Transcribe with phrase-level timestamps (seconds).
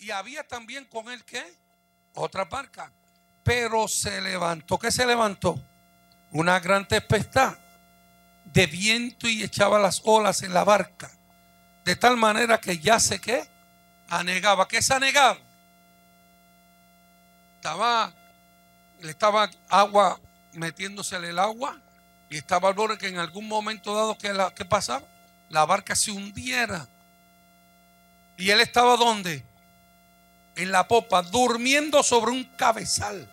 [0.00, 1.44] Y había también con él qué?
[2.14, 2.90] Otra barca.
[3.44, 4.78] Pero se levantó.
[4.78, 5.62] ¿Qué se levantó?
[6.32, 7.56] Una gran tempestad
[8.46, 11.10] de viento y echaba las olas en la barca.
[11.84, 13.46] De tal manera que ya sé que
[14.08, 14.66] anegaba.
[14.66, 15.38] ¿Qué se anegaba?
[17.56, 18.12] Estaba,
[19.00, 20.18] le estaba agua
[20.54, 21.78] metiéndosele el agua
[22.30, 25.02] y estaba al que en algún momento dado que la, ¿qué pasaba?
[25.50, 26.88] La barca se hundiera.
[28.38, 29.49] Y él estaba donde?
[30.56, 33.28] En la popa, durmiendo sobre un cabezal.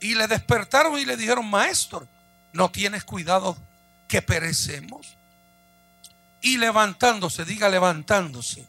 [0.00, 2.06] Y le despertaron y le dijeron, maestro,
[2.52, 3.56] ¿no tienes cuidado
[4.08, 5.16] que perecemos?
[6.40, 8.66] Y levantándose, diga levantándose,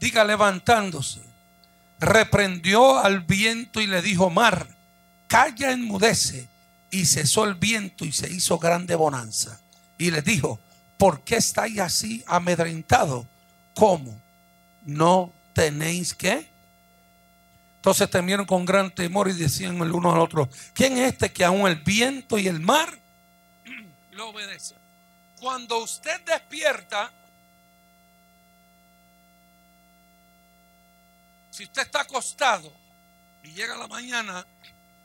[0.00, 1.20] diga levantándose,
[2.00, 4.66] reprendió al viento y le dijo, mar,
[5.26, 6.48] calla, enmudece.
[6.90, 9.58] Y cesó el viento y se hizo grande bonanza.
[9.98, 10.60] Y le dijo,
[10.96, 13.26] ¿por qué estáis así amedrentados?
[13.74, 14.16] ¿Cómo?
[14.86, 16.46] ¿No tenéis que?
[17.76, 21.44] Entonces temieron con gran temor y decían el uno al otro, ¿quién es este que
[21.44, 22.98] aún el viento y el mar
[24.12, 24.78] lo obedecen?
[25.38, 27.12] Cuando usted despierta,
[31.50, 32.72] si usted está acostado
[33.42, 34.46] y llega la mañana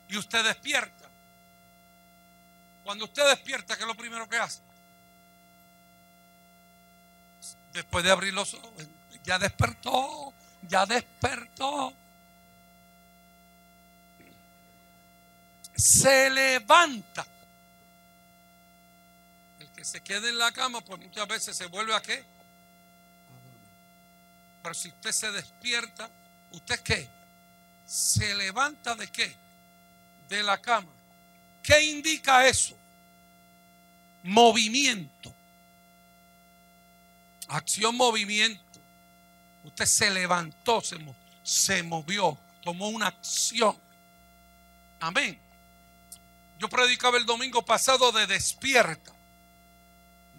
[0.08, 1.10] y usted despierta,
[2.86, 4.62] cuando usted despierta, ¿qué es lo primero que hace?
[7.74, 8.72] Después de abrir los ojos,
[9.24, 10.34] ya despertó,
[10.70, 11.94] ya despertó.
[15.76, 17.26] Se levanta.
[19.60, 22.24] El que se quede en la cama, pues muchas veces se vuelve a qué?
[24.62, 26.10] Pero si usted se despierta,
[26.52, 27.08] ¿usted qué?
[27.86, 29.36] Se levanta de qué?
[30.28, 30.92] De la cama.
[31.64, 32.78] ¿Qué indica eso?
[34.22, 35.34] Movimiento.
[37.48, 38.69] Acción, movimiento.
[39.70, 40.82] Usted se levantó,
[41.44, 43.78] se, movió, tomó una acción.
[45.00, 45.40] Amén.
[46.58, 49.14] Yo predicaba el domingo pasado de despierta.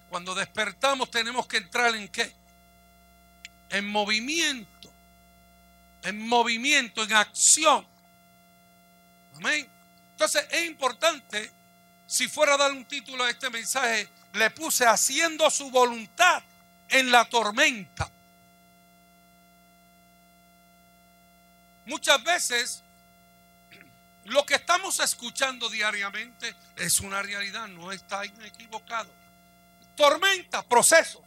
[0.08, 2.34] Cuando despertamos tenemos que entrar en qué?
[3.68, 4.92] En movimiento.
[6.02, 7.86] En movimiento, en acción.
[9.36, 9.70] Amén.
[10.10, 11.52] Entonces es importante,
[12.04, 16.42] si fuera a dar un título a este mensaje, le puse haciendo su voluntad
[16.88, 18.10] en la tormenta.
[21.90, 22.84] Muchas veces
[24.26, 29.10] lo que estamos escuchando diariamente es una realidad, no está equivocado.
[29.96, 31.20] Tormenta, proceso.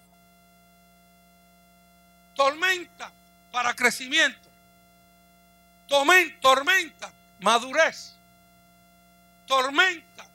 [2.33, 3.11] Tormenta
[3.51, 4.49] para crecimiento.
[6.39, 8.13] Tormenta, madurez.
[9.45, 10.25] Tormenta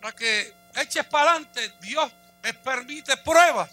[0.00, 1.72] para que eches para adelante.
[1.82, 2.10] Dios
[2.64, 3.70] permite pruebas.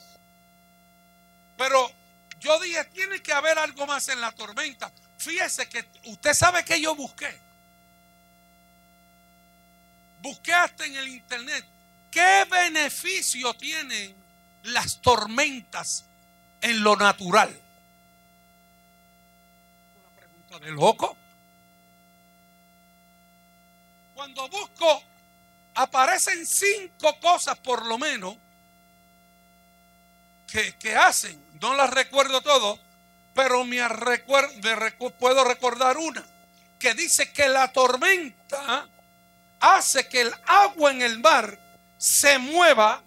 [1.57, 1.91] Pero
[2.39, 4.91] yo dije, tiene que haber algo más en la tormenta.
[5.23, 7.33] Fíjese que usted sabe que yo busqué.
[10.21, 11.65] Busqué hasta en el internet.
[12.11, 14.13] ¿Qué beneficio tienen
[14.63, 16.05] las tormentas
[16.61, 17.49] en lo natural?
[19.97, 21.17] Una pregunta de loco.
[24.13, 25.03] Cuando busco,
[25.75, 28.35] aparecen cinco cosas por lo menos
[30.79, 31.41] que, hacen.
[31.61, 32.77] No las recuerdo todo,
[33.33, 33.79] pero me,
[35.19, 36.23] puedo recordar una
[36.79, 38.87] que dice que la tormenta
[39.59, 41.57] hace que el agua en el mar
[41.97, 43.01] se mueva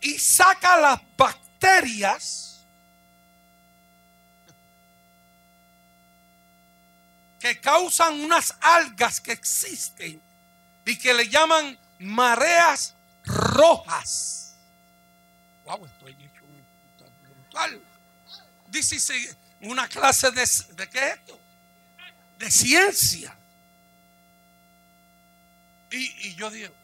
[0.00, 2.60] y saca las bacterias
[7.38, 10.20] que causan unas algas que existen
[10.84, 14.56] y que le llaman mareas rojas.
[15.64, 16.14] Wow, estoy
[18.74, 21.38] Dice una clase de, ¿de qué es esto?
[22.38, 23.32] De ciencia.
[25.92, 26.74] Y, yo digo,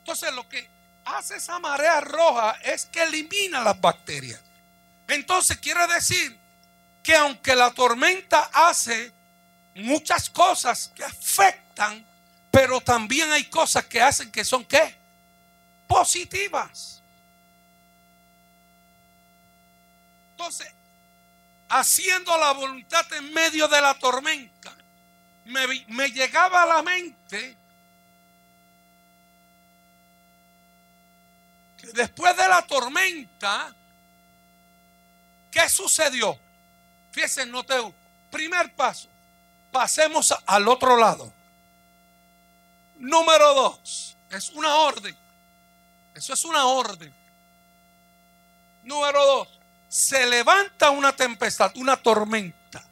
[0.00, 0.68] entonces lo que
[1.06, 4.38] hace esa marea roja es que elimina las bacterias.
[5.08, 6.38] Entonces quiere decir
[7.02, 9.10] que aunque la tormenta hace
[9.74, 12.04] muchas cosas que afectan,
[12.50, 14.94] pero también hay cosas que hacen que son qué?
[15.86, 16.95] Positivas.
[20.36, 20.70] Entonces,
[21.70, 24.70] haciendo la voluntad en medio de la tormenta,
[25.46, 27.56] me, llegaba a la mente
[31.78, 33.74] que después de la tormenta,
[35.50, 36.38] ¿qué sucedió?
[37.12, 37.94] Fíjense, noteo,
[38.30, 39.08] primer paso,
[39.72, 41.32] pasemos al otro lado.
[42.98, 45.16] Número dos, es una orden.
[46.14, 47.10] Eso es una orden.
[48.82, 49.55] Número dos,
[49.96, 52.84] se levanta una tempestad, una tormenta.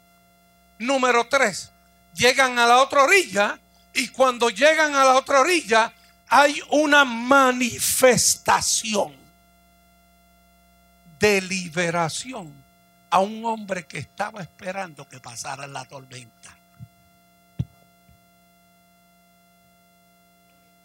[0.79, 1.69] Número tres,
[2.15, 3.59] llegan a la otra orilla
[3.93, 5.93] y cuando llegan a la otra orilla
[6.27, 9.15] hay una manifestación
[11.19, 12.51] de liberación
[13.11, 16.57] a un hombre que estaba esperando que pasara la tormenta.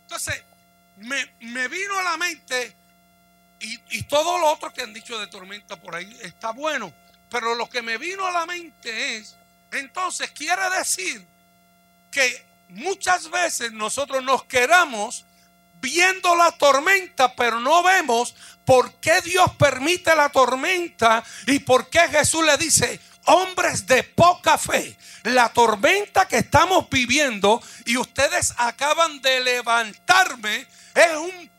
[0.02, 0.44] Entonces,
[0.98, 2.76] me, vino a la mente
[3.60, 6.92] y, todo lo otro que han dicho de tormenta por ahí está bueno.
[7.28, 9.36] Pero lo que me vino a la mente es,
[9.70, 11.24] entonces quiere decir
[12.10, 15.24] que muchas veces nosotros nos quedamos
[15.80, 18.34] viendo la tormenta, pero no vemos
[18.64, 24.58] por qué Dios permite la tormenta y por qué Jesús le dice, hombres de poca
[24.58, 31.49] fe, la tormenta que estamos viviendo y ustedes acaban de levantarme es un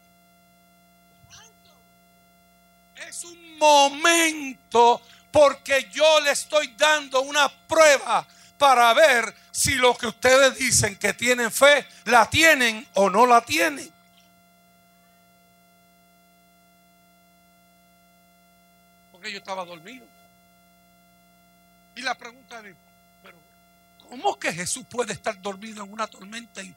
[3.62, 8.28] momento porque yo le estoy dando una prueba
[8.58, 13.42] para ver si lo que ustedes dicen que tienen fe, la tienen o no la
[13.42, 13.92] tienen.
[19.12, 20.06] Porque yo estaba dormido.
[21.96, 22.76] Y la pregunta es,
[23.22, 23.38] pero
[24.10, 26.76] ¿cómo que Jesús puede estar dormido en una tormenta y,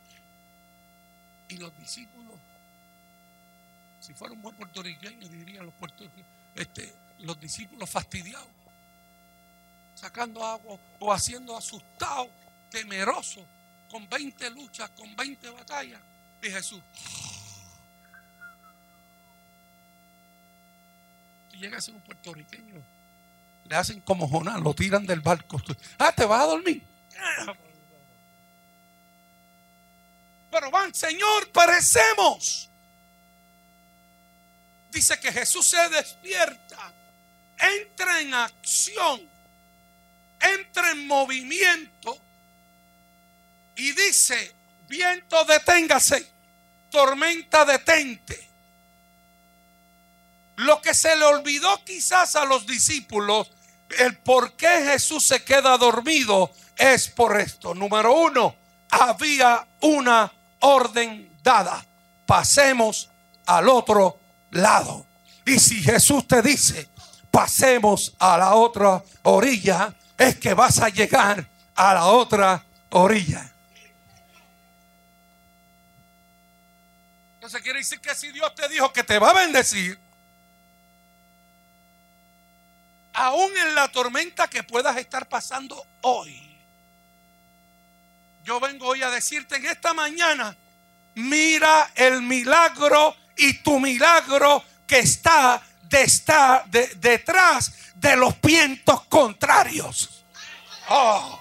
[1.49, 2.25] y los discípulos
[4.05, 8.47] si fuera un buen puertorriqueño, dirían los puertorriqueños, este, los discípulos fastidiados,
[9.95, 12.29] sacando agua o haciendo asustados,
[12.71, 13.45] temerosos,
[13.91, 16.01] con 20 luchas, con 20 batallas.
[16.43, 16.83] Y Jesús.
[21.53, 22.83] Y llega a ser un puertorriqueño,
[23.69, 25.61] le hacen como Jonás, lo tiran del barco.
[25.99, 26.83] Ah, te vas a dormir.
[30.51, 32.71] Pero van, Señor, parecemos
[34.95, 36.93] dice que Jesús se despierta,
[37.59, 39.21] entra en acción,
[40.41, 42.17] entra en movimiento
[43.77, 44.55] y dice,
[44.89, 46.27] viento deténgase,
[46.91, 48.49] tormenta detente.
[50.57, 53.51] Lo que se le olvidó quizás a los discípulos,
[53.99, 57.75] el por qué Jesús se queda dormido es por esto.
[57.75, 58.55] Número uno,
[58.91, 61.85] había una orden dada.
[62.27, 63.11] Pasemos
[63.47, 64.21] al otro
[64.55, 65.07] lado.
[65.45, 66.89] Y si Jesús te dice,
[67.31, 73.51] pasemos a la otra orilla, es que vas a llegar a la otra orilla.
[77.35, 79.99] Entonces quiere decir que si Dios te dijo que te va a bendecir,
[83.13, 86.41] aún en la tormenta que puedas estar pasando hoy,
[88.45, 90.57] yo vengo hoy a decirte en esta mañana,
[91.15, 100.25] mira el milagro y tu milagro que está, detrás de los vientos contrarios.
[100.89, 101.41] Oh,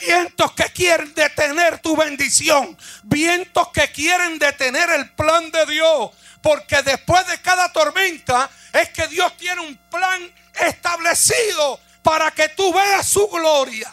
[0.00, 6.10] vientos que quieren detener tu bendición, vientos que quieren detener el plan de Dios,
[6.42, 12.72] porque después de cada tormenta es que Dios tiene un plan establecido para que tú
[12.72, 13.92] veas su gloria.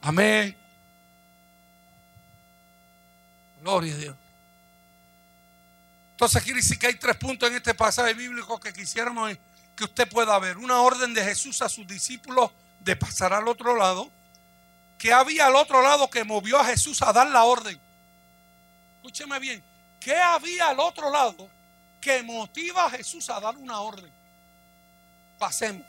[0.00, 0.56] Amén.
[3.60, 4.16] Gloria a Dios.
[6.12, 9.36] Entonces quiere decir que hay tres puntos en este pasaje bíblico que quisiéramos
[9.76, 10.58] que usted pueda ver.
[10.58, 14.10] Una orden de Jesús a sus discípulos de pasar al otro lado.
[14.98, 17.80] Que había al otro lado que movió a Jesús a dar la orden.
[18.96, 19.62] Escúcheme bien.
[19.98, 21.48] ¿Qué había al otro lado
[22.00, 24.10] que motiva a Jesús a dar una orden?
[25.38, 25.86] Pasemos.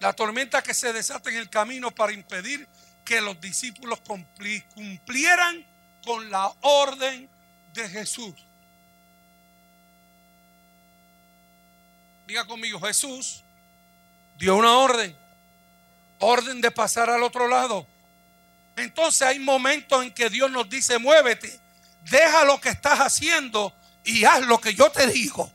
[0.00, 2.68] La tormenta que se desata en el camino para impedir
[3.04, 4.00] que los discípulos
[4.74, 5.64] cumplieran
[6.04, 7.28] con la orden
[7.72, 8.34] de Jesús.
[12.26, 13.42] Diga conmigo, Jesús
[14.38, 15.14] dio una orden,
[16.18, 17.86] orden de pasar al otro lado.
[18.76, 21.60] Entonces hay momentos en que Dios nos dice, muévete,
[22.10, 23.72] deja lo que estás haciendo
[24.04, 25.50] y haz lo que yo te digo.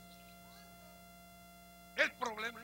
[1.96, 2.59] El problema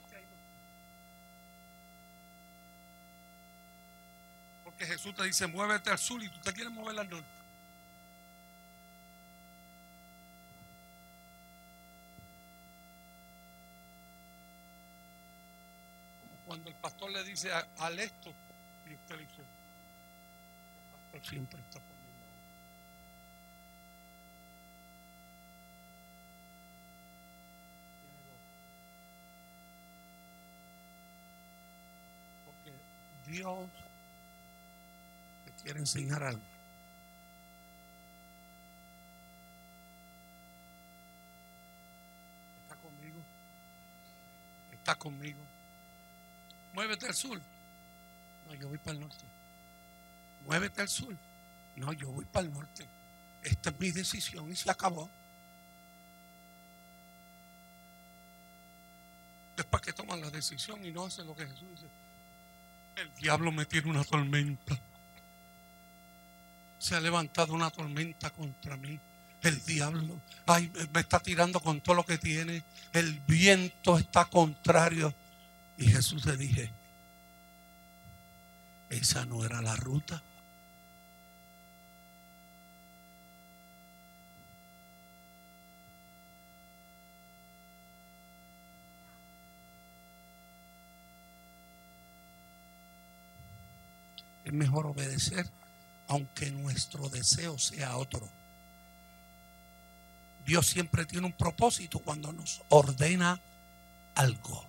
[4.78, 7.37] que Jesús te dice, muévete al sur y tú te quieres mover al norte.
[16.47, 18.33] cuando el pastor le dice al esto
[18.88, 21.80] y usted le dice, el pastor siempre está
[32.47, 32.73] Porque
[33.30, 33.68] Dios
[35.66, 36.42] quiere enseñar algo.
[42.62, 43.18] ¿Está conmigo?
[44.70, 45.40] ¿Está conmigo?
[46.73, 47.40] Muévete al sur.
[48.46, 49.25] No, yo voy para el norte.
[50.44, 51.16] Muévete al sur.
[51.75, 52.87] No, yo voy para el norte.
[53.42, 55.11] Esta es mi decisión y se acabó.
[59.56, 61.87] Después que toman la decisión y no hacen lo que Jesús dice.
[62.94, 64.80] El diablo me tiene una tormenta.
[66.87, 68.97] Se ha levantado una tormenta contra mí.
[69.43, 72.62] El diablo ay, me está tirando con todo lo que tiene.
[72.93, 75.12] El viento está contrario.
[75.78, 76.71] Y Jesús le dije,
[78.88, 80.23] esa no era la ruta.
[94.45, 95.50] Es mejor obedecer
[96.08, 98.28] aunque nuestro deseo sea otro.
[100.44, 103.40] Dios siempre tiene un propósito cuando nos ordena
[104.14, 104.64] algo.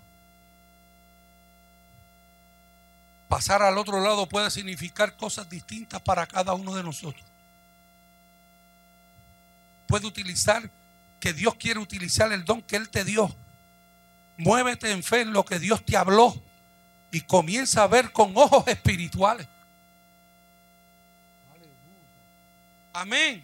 [3.30, 7.24] Pasar al otro lado puede significar cosas distintas para cada uno de nosotros.
[9.88, 10.70] Puede utilizar
[11.20, 13.34] que Dios quiere utilizar el don que Él te dio.
[14.38, 16.42] Muévete en fe en lo que Dios te habló
[17.12, 19.48] y comienza a ver con ojos espirituales.
[22.98, 23.44] Amén.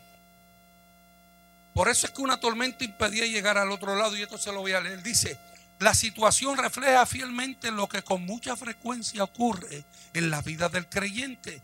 [1.76, 4.62] Por eso es que una tormenta impedía llegar al otro lado y esto se lo
[4.62, 5.04] voy a leer.
[5.04, 5.38] Dice,
[5.78, 9.84] la situación refleja fielmente lo que con mucha frecuencia ocurre
[10.16, 11.62] en la vida del creyente.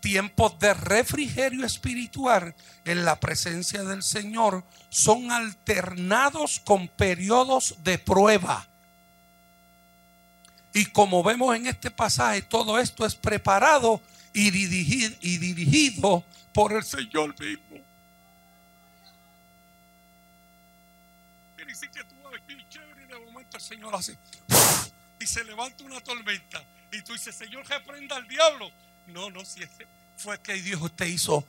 [0.00, 2.52] Tiempos de refrigerio espiritual
[2.84, 8.66] en la presencia del Señor son alternados con periodos de prueba.
[10.72, 14.00] Y como vemos en este pasaje, todo esto es preparado
[14.32, 17.76] y y dirigido por el Señor mismo.
[21.58, 22.32] Y que tú vas
[22.68, 24.18] chévere y de momento el Señor hace
[25.20, 28.70] y se levanta una tormenta y tú dices, Señor, reprenda al diablo.
[29.06, 29.60] No, no, si
[30.16, 31.46] fue que Dios te hizo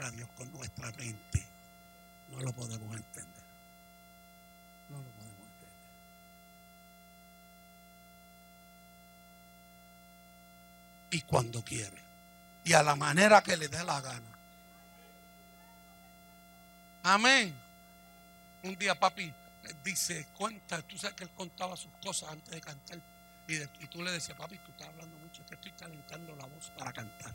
[0.00, 1.46] entender a Dios con nuestra mente.
[2.30, 3.44] No lo podemos entender.
[4.88, 5.68] No lo podemos entender.
[11.10, 11.98] Y cuando quiere.
[12.64, 14.38] Y a la manera que le dé la gana.
[17.02, 17.54] Amén.
[18.62, 19.32] Un día papi
[19.82, 22.98] dice, cuenta, tú sabes que él contaba sus cosas antes de cantar.
[23.48, 26.70] Y, y tú le decías, papi, tú estás hablando mucho, que estoy calentando la voz
[26.76, 27.32] para cantar.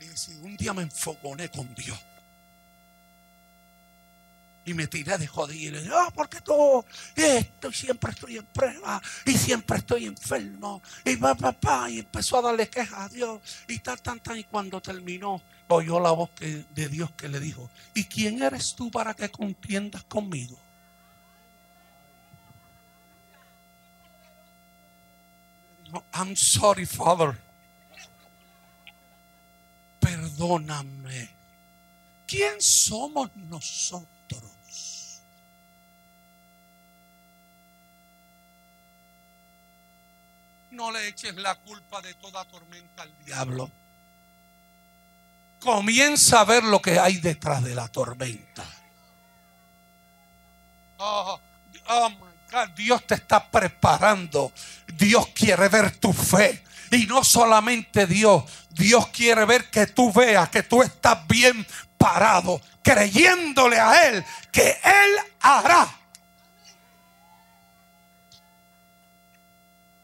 [0.00, 1.98] Y si un día me enfoconé con Dios.
[4.64, 5.56] Y me tiré de joder.
[5.56, 6.84] Y ah, porque todo
[7.16, 9.00] esto, siempre estoy en prueba.
[9.24, 10.82] Y siempre estoy enfermo.
[11.04, 11.88] Y va, papá.
[11.88, 13.40] Y empezó a darle quejas a Dios.
[13.66, 14.36] Y tal, tan, tan.
[14.38, 18.90] Y cuando terminó, oyó la voz de Dios que le dijo: ¿Y quién eres tú
[18.90, 20.58] para que contiendas conmigo?
[26.12, 27.47] I'm sorry, Father
[30.38, 31.28] perdóname.
[32.26, 34.08] ¿Quién somos nosotros?
[40.70, 43.70] No le eches la culpa de toda tormenta al diablo.
[45.60, 48.64] Comienza a ver lo que hay detrás de la tormenta.
[50.98, 51.40] Oh,
[51.88, 52.12] oh
[52.76, 54.52] Dios te está preparando.
[54.86, 56.62] Dios quiere ver tu fe.
[56.90, 61.66] Y no solamente Dios, Dios quiere ver que tú veas que tú estás bien
[61.96, 65.88] parado, creyéndole a Él que Él hará.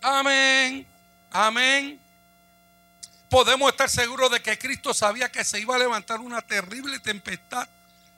[0.00, 0.86] Amén,
[1.30, 2.00] amén.
[3.30, 7.66] Podemos estar seguros de que Cristo sabía que se iba a levantar una terrible tempestad,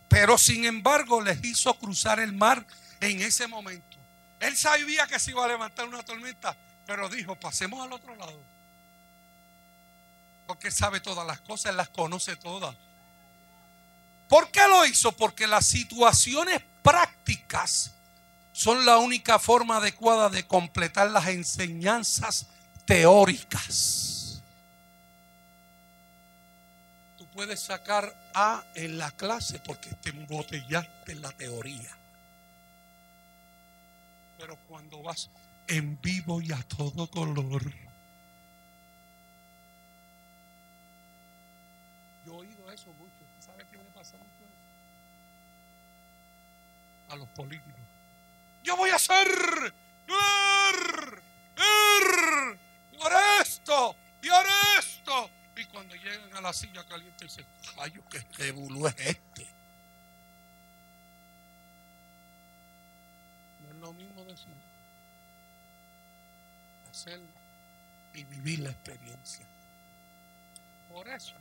[0.09, 2.67] pero sin embargo les hizo cruzar el mar
[3.01, 3.97] en ese momento.
[4.41, 6.55] Él sabía que se iba a levantar una tormenta,
[6.85, 8.56] pero dijo, pasemos al otro lado.
[10.47, 12.75] Porque sabe todas las cosas, las conoce todas.
[14.29, 15.13] ¿Por qué lo hizo?
[15.13, 17.93] Porque las situaciones prácticas
[18.53, 22.47] son la única forma adecuada de completar las enseñanzas
[22.87, 24.43] teóricas.
[27.19, 31.91] Tú puedes sacar A en la clase porque te embotellaste en la teoría.
[34.39, 35.31] Pero cuando vas
[35.69, 37.63] en vivo y a todo color,
[47.09, 47.81] A los políticos.
[48.63, 49.29] Yo voy a hacer
[50.09, 51.23] er,
[52.93, 55.31] y haré esto y haré esto.
[55.57, 57.47] Y cuando llegan a la silla caliente dicen,
[57.79, 59.47] ay, qué revolú es este.
[63.63, 64.55] No es lo mismo decir,
[66.91, 67.27] hacerlo
[68.15, 69.47] y vivir la experiencia.
[70.93, 71.35] Por eso,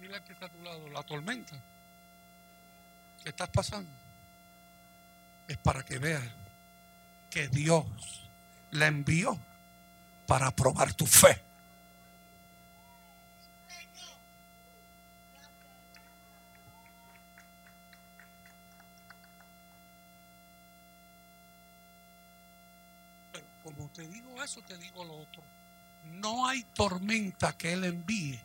[0.00, 1.56] al que está a tu lado, la tormenta
[3.22, 4.01] que estás pasando
[5.48, 6.22] es para que veas
[7.30, 7.84] que Dios
[8.70, 9.38] la envió
[10.26, 11.40] para probar tu fe.
[23.32, 25.42] Pero como te digo eso, te digo lo otro.
[26.04, 28.40] No hay tormenta que Él envíe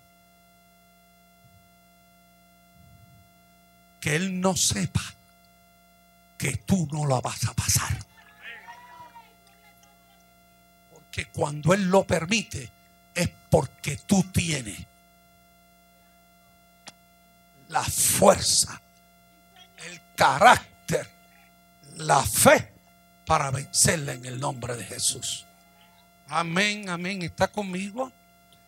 [4.00, 5.17] que Él no sepa
[6.38, 7.98] que tú no la vas a pasar.
[10.91, 12.72] Porque cuando Él lo permite
[13.13, 14.86] es porque tú tienes
[17.70, 18.79] la fuerza,
[19.86, 21.10] el carácter,
[21.98, 22.72] la fe
[23.25, 25.46] para vencerla en el nombre de Jesús.
[26.29, 27.24] Amén, amén.
[27.24, 28.12] ¿Está conmigo?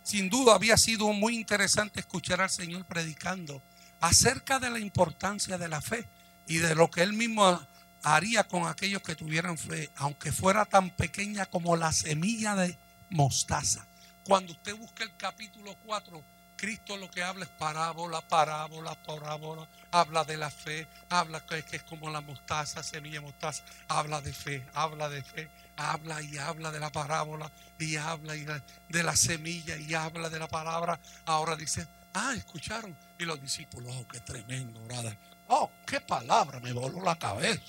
[0.04, 3.62] Sin duda había sido muy interesante escuchar al Señor predicando
[4.02, 6.06] acerca de la importancia de la fe
[6.50, 7.62] y de lo que Él mismo
[8.04, 12.78] haría con aquellos que tuvieran fe, aunque fuera tan pequeña como la semilla de
[13.12, 13.86] mostaza.
[14.26, 16.24] Cuando usted busca el capítulo 4,
[16.58, 19.68] Cristo lo que habla es parábola, parábola, parábola.
[19.92, 23.64] Habla de la fe, habla que, es como la mostaza, semilla de mostaza.
[23.88, 28.46] Habla de fe, habla de fe, habla y habla de la parábola y habla y
[28.90, 31.00] de la semilla y habla de la palabra.
[31.26, 32.98] Ahora dice, ah, escucharon.
[33.18, 35.18] Y los discípulos, oh, qué tremendo, brother.
[35.50, 37.62] Oh, qué palabra, me voló la cabeza.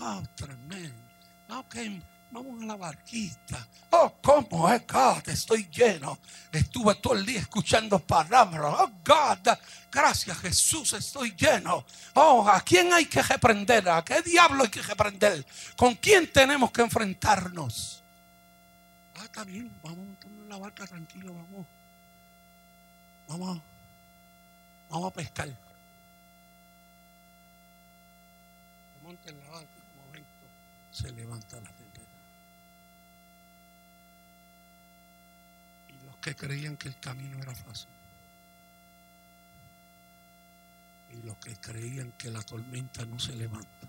[0.00, 0.94] Oh, tremendo.
[1.48, 1.76] Ok,
[2.32, 3.66] vamos a la barquita.
[3.90, 6.18] Oh, cómo es God, estoy lleno.
[6.50, 8.74] Estuve todo el día escuchando palabras.
[8.78, 9.56] Oh, God,
[9.90, 11.84] gracias Jesús, estoy lleno.
[12.14, 13.88] Oh, ¿a quién hay que reprender?
[13.88, 15.46] ¿A qué diablo hay que reprender?
[15.76, 18.02] ¿Con quién tenemos que enfrentarnos?
[19.16, 21.66] Ah, está bien, vamos a en la barca tranquilo, vamos.
[23.28, 23.60] Vamos,
[24.90, 25.67] vamos a pescar.
[29.08, 30.46] Monte en la y un momento
[30.92, 32.12] se levanta la tempestad.
[35.88, 37.88] Y los que creían que el camino era fácil.
[41.10, 43.88] Y los que creían que la tormenta no se levanta.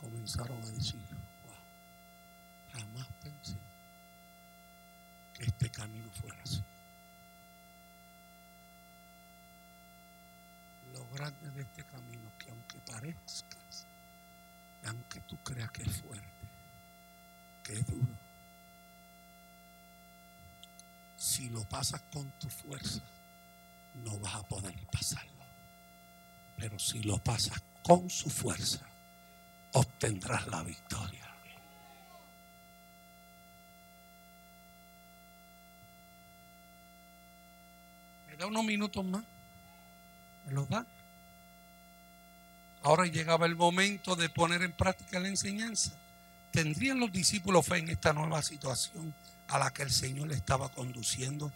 [0.00, 1.02] Comenzaron a decir,
[1.44, 3.58] wow, jamás pensé
[5.34, 6.62] que este camino fuera así.
[10.94, 12.27] Lo grande de este camino
[12.88, 13.86] es que aunque parezcas,
[14.82, 16.24] y aunque tú creas que es fuerte,
[17.64, 18.06] que es duro,
[21.16, 23.00] si lo pasas con tu fuerza,
[24.04, 25.44] no vas a poder pasarlo.
[26.56, 28.80] Pero si lo pasas con su fuerza,
[29.72, 31.26] obtendrás la victoria.
[38.28, 39.24] ¿Me da unos minutos más?
[40.46, 40.86] ¿Me los da?
[42.88, 45.90] Ahora llegaba el momento de poner en práctica la enseñanza.
[46.50, 49.14] ¿Tendrían los discípulos fe en esta nueva situación
[49.46, 51.52] a la que el Señor le estaba conduciendo?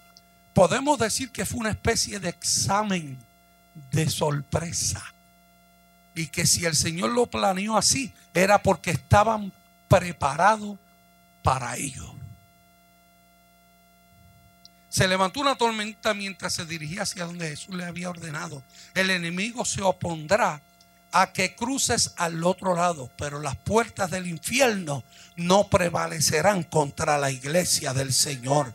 [0.52, 3.16] Podemos decir que fue una especie de examen
[3.92, 5.02] de sorpresa.
[6.14, 9.50] Y que si el Señor lo planeó así, era porque estaban
[9.88, 10.78] preparados
[11.42, 12.14] para ello.
[14.90, 18.62] Se levantó una tormenta mientras se dirigía hacia donde Jesús le había ordenado.
[18.92, 20.60] El enemigo se opondrá
[21.12, 25.04] a que cruces al otro lado, pero las puertas del infierno
[25.36, 28.72] no prevalecerán contra la iglesia del Señor.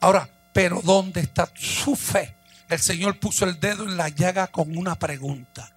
[0.00, 2.34] Ahora, pero ¿dónde está su fe?
[2.68, 5.70] El Señor puso el dedo en la llaga con una pregunta.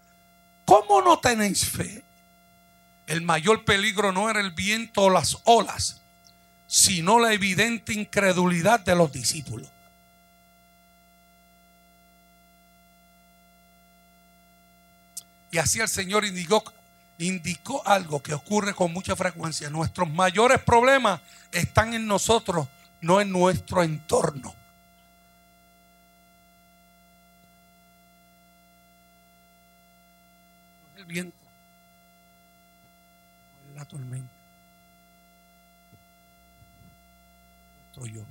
[0.66, 2.04] ¿Cómo no tenéis fe?
[3.08, 6.02] El mayor peligro no era el viento o las olas,
[6.68, 9.70] sino la evidente incredulidad de los discípulos.
[15.52, 16.64] Y así el Señor indicó,
[17.18, 19.70] indicó algo que ocurre con mucha frecuencia.
[19.70, 21.20] Nuestros mayores problemas
[21.52, 22.70] están en nosotros,
[23.02, 24.56] no en nuestro entorno.
[30.84, 31.38] No es el viento,
[33.66, 34.30] no es la tormenta.
[37.94, 38.31] Nuestro yo.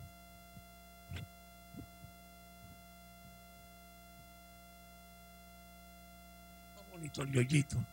[7.10, 7.76] Bonito el yoyito.
[7.76, 7.84] Yo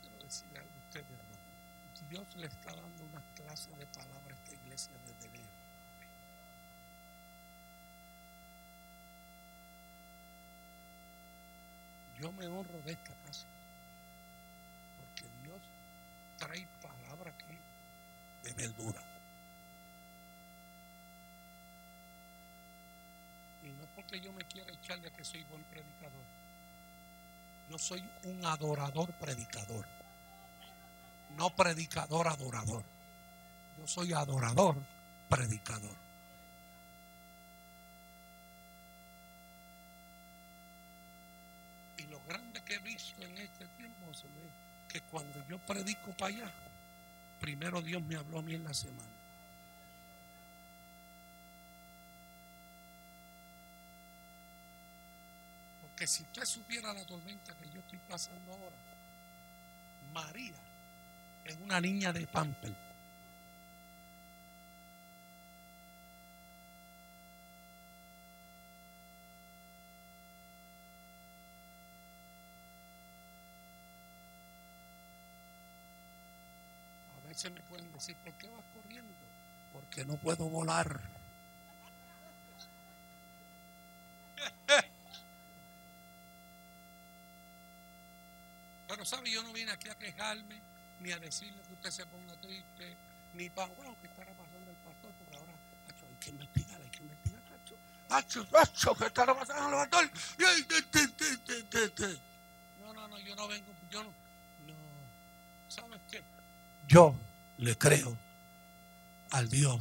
[0.00, 1.28] quiero decirle algo a ustedes, hermano.
[2.08, 5.50] Dios le está dando una clase de palabra a esta iglesia desde enero.
[12.18, 13.46] Yo me honro de esta casa.
[14.98, 15.60] Porque Dios
[16.38, 16.99] trae aquí
[18.42, 19.02] de verdura.
[23.62, 26.24] Y no porque yo me quiera echar de que soy buen predicador.
[27.70, 29.86] Yo soy un adorador predicador.
[31.36, 32.84] No predicador adorador.
[33.78, 34.76] Yo soy adorador
[35.28, 35.96] predicador.
[41.98, 44.50] Y lo grande que he visto en este tiempo se ve
[44.88, 46.52] que cuando yo predico para allá,
[47.40, 49.08] primero Dios me habló a mí en la semana.
[55.82, 58.76] Porque si usted supiera la tormenta que yo estoy pasando ahora,
[60.12, 60.54] María
[61.44, 62.89] es una niña de Pamper.
[77.40, 79.14] Veces me pueden decir, ¿por qué vas corriendo?
[79.72, 81.00] Porque no puedo volar.
[88.88, 90.60] Pero sabe, yo no vine aquí a quejarme,
[91.00, 92.94] ni a decirle que usted se ponga triste,
[93.32, 95.10] ni para, bueno, ¿qué estará pasando el pastor?
[95.18, 95.54] Porque ahora,
[95.88, 97.74] Hacho, hay que investigar, hay que investigar, Hacho.
[98.10, 100.10] Hacho, Hacho, ¿qué estará pasando el pastor?
[102.82, 104.10] No, no, no, yo no vengo, yo no.
[104.10, 104.74] No,
[105.68, 106.22] ¿sabes qué?
[106.86, 107.14] Yo
[107.60, 108.16] le creo
[109.30, 109.80] al Dios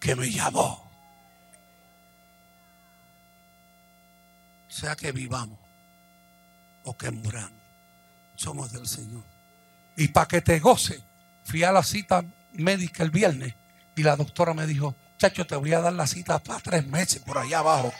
[0.00, 0.90] que me llamó.
[4.68, 5.58] Sea que vivamos
[6.84, 7.52] o que muramos,
[8.34, 9.22] somos del Señor.
[9.96, 11.02] Y para que te goce,
[11.44, 13.54] fui a la cita médica el viernes
[13.94, 17.22] y la doctora me dijo, chacho, te voy a dar la cita para tres meses
[17.22, 17.92] por allá abajo.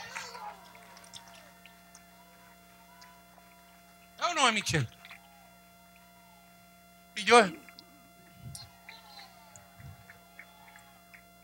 [4.29, 4.87] ¿O no, Michelle?
[7.15, 7.41] Y yo,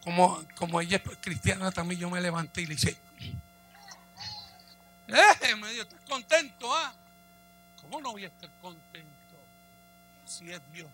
[0.08, 2.96] como, como ella es cristiana también, yo me levanté y le dije,
[5.10, 6.74] eh, me dijo, ¿estás contento?
[6.74, 6.94] Ah?
[7.82, 9.36] ¿Cómo no voy a estar contento
[10.26, 10.88] si es Dios?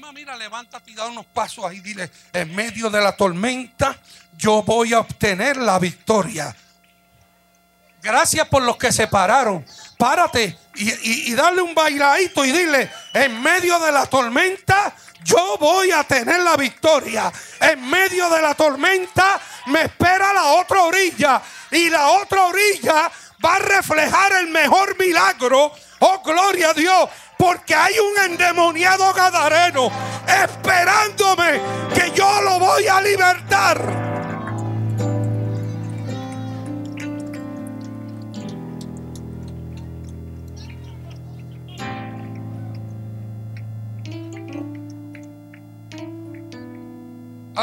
[0.00, 1.78] Más, mira, levántate y da unos pasos ahí.
[1.78, 3.96] Dile, en medio de la tormenta,
[4.36, 6.52] yo voy a obtener la victoria.
[8.02, 9.64] Gracias por los que se pararon.
[9.96, 15.92] Párate y, y, dale un bailadito y dile, en medio de la tormenta, yo voy
[15.92, 17.32] a tener la victoria.
[17.60, 21.40] En medio de la tormenta me espera la otra orilla.
[21.70, 23.10] Y la otra orilla
[23.44, 25.72] va a reflejar el mejor milagro.
[26.00, 27.08] Oh, gloria a Dios.
[27.38, 29.90] Porque hay un endemoniado gadareno
[30.26, 31.60] esperándome
[31.94, 34.11] que yo lo voy a libertar.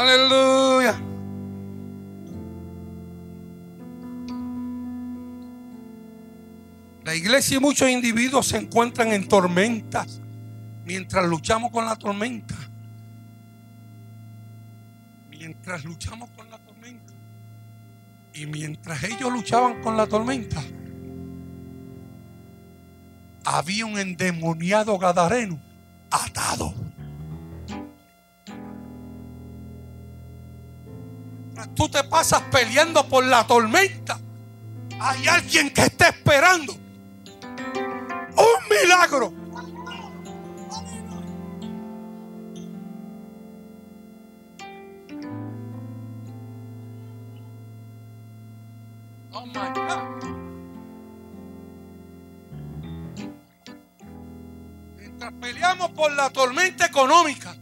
[0.00, 0.98] Aleluya.
[7.04, 10.18] La iglesia y muchos individuos se encuentran en tormentas
[10.86, 12.54] mientras luchamos con la tormenta.
[15.28, 17.12] Mientras luchamos con la tormenta.
[18.32, 20.62] Y mientras ellos luchaban con la tormenta,
[23.44, 25.60] había un endemoniado gadareno
[26.10, 26.79] atado.
[31.74, 34.18] Tú te pasas peleando por la tormenta.
[35.00, 39.32] Hay alguien que está esperando un milagro.
[49.32, 50.00] Oh my God.
[54.96, 57.54] Mientras peleamos por la tormenta económica.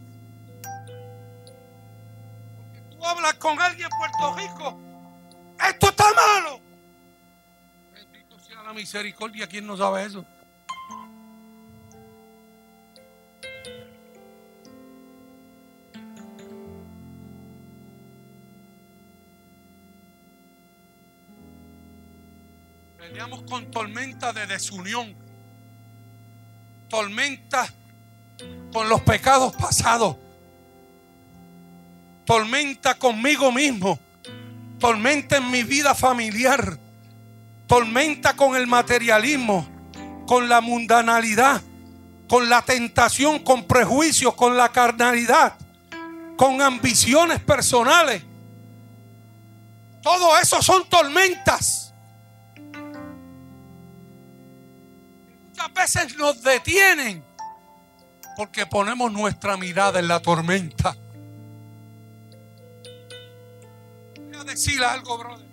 [3.83, 4.79] en Puerto Rico.
[5.67, 6.59] Esto está malo.
[7.93, 9.47] Bendito sea la misericordia.
[9.47, 10.25] ¿Quién no sabe eso?
[22.97, 25.15] Peleamos con tormenta de desunión,
[26.87, 27.73] tormentas
[28.71, 30.15] con los pecados pasados
[32.29, 33.97] tormenta conmigo mismo,
[34.77, 36.77] tormenta en mi vida familiar,
[37.65, 39.67] tormenta con el materialismo,
[40.27, 41.59] con la mundanalidad,
[42.29, 45.55] con la tentación, con prejuicios, con la carnalidad,
[46.37, 48.21] con ambiciones personales.
[50.03, 51.95] Todo eso son tormentas.
[55.47, 57.25] Muchas veces nos detienen
[58.37, 60.95] porque ponemos nuestra mirada en la tormenta.
[64.45, 65.47] Decir algo, brother.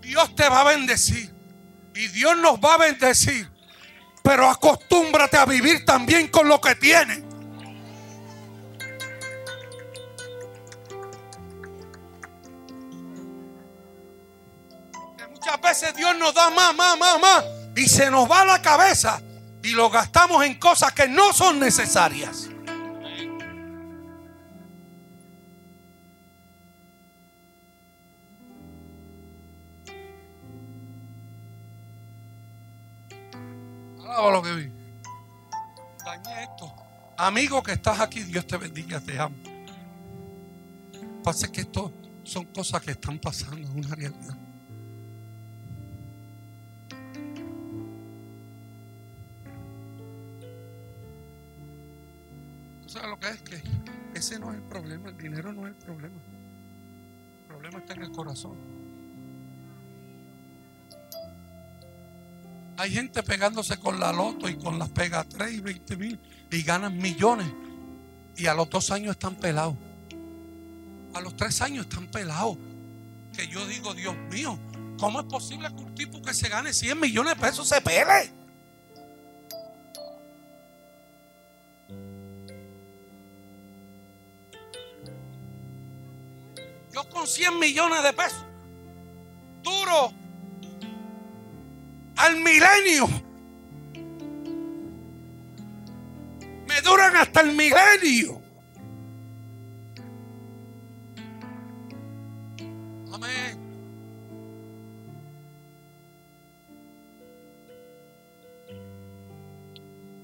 [0.00, 1.32] Dios te va a bendecir
[1.94, 3.50] y Dios nos va a bendecir.
[4.22, 7.22] Pero acostúmbrate a vivir también con lo que tienes.
[15.40, 17.44] muchas veces Dios nos da más, más, más, más.
[17.74, 19.20] Y se nos va la cabeza.
[19.62, 22.48] Y lo gastamos en cosas que no son necesarias.
[34.28, 34.72] Lo que vi.
[36.04, 36.72] Dañé esto.
[37.16, 39.36] Amigo que estás aquí, Dios te bendiga, te amo.
[41.24, 44.36] Pasa que esto son cosas que están pasando, en una realidad.
[52.86, 53.40] sabes lo que es?
[53.42, 53.62] Que
[54.18, 56.16] ese no es el problema, el dinero no es el problema.
[57.40, 58.79] El problema está en el corazón.
[62.80, 66.18] Hay gente pegándose con la loto y con las pega 3 y 20 mil
[66.50, 67.46] y ganan millones.
[68.38, 69.76] Y a los dos años están pelados.
[71.12, 72.56] A los tres años están pelados.
[73.36, 74.58] Que yo digo, Dios mío,
[74.98, 78.32] ¿cómo es posible que un tipo que se gane 100 millones de pesos se pele?
[86.94, 88.42] Yo con 100 millones de pesos,
[89.62, 90.14] duro
[92.20, 93.08] al milenio.
[96.68, 98.40] Me duran hasta el milenio.
[103.12, 103.58] Amén.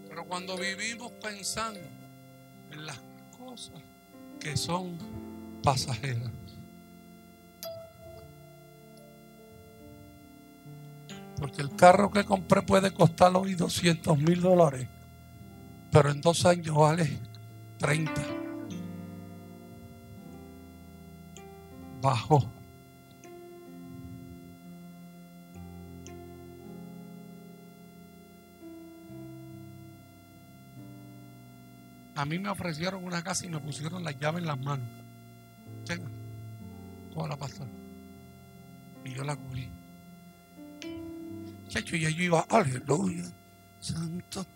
[0.09, 1.80] Pero cuando vivimos pensando
[2.70, 2.98] en las
[3.38, 3.80] cosas
[4.38, 4.98] que son
[5.62, 6.30] pasajeras,
[11.38, 14.88] Porque el carro que compré puede costar hoy 200 mil dólares.
[15.90, 17.18] Pero en dos años vale
[17.79, 18.12] 30.
[22.01, 22.53] Bajo.
[32.16, 34.88] A mí me ofrecieron una casa y me pusieron la llave en las manos.
[35.85, 36.09] Tenga,
[37.14, 37.70] con la pastora.
[39.05, 39.68] Y yo la cubrí.
[41.68, 43.24] Chacho, y allí iba, aleluya,
[43.81, 44.46] santo.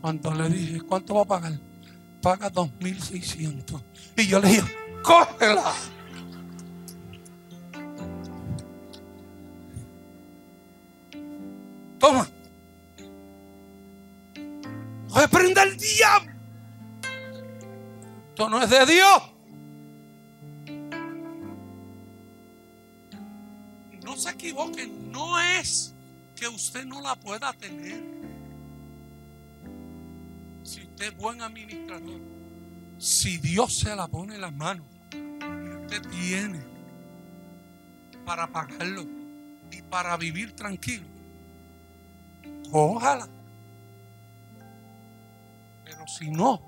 [0.00, 1.52] Cuando le dije, ¿cuánto va a pagar?
[2.22, 3.82] Paga 2.600.
[4.16, 4.62] Y yo le dije,
[5.02, 5.74] cógela.
[11.98, 12.28] Toma.
[15.14, 16.32] Reprenda el diablo.
[18.30, 19.22] Esto no es de Dios.
[26.50, 28.02] Usted no la pueda tener.
[30.62, 32.20] Si usted es buen administrador,
[32.98, 34.86] si Dios se la pone en las manos,
[35.82, 36.60] usted tiene
[38.24, 39.04] para pagarlo
[39.70, 41.06] y para vivir tranquilo,
[42.70, 43.28] ojalá.
[45.84, 46.60] Pero si no,